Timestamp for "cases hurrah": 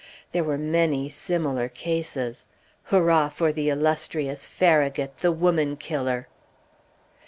1.69-3.29